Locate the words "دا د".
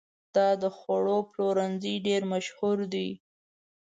0.35-0.63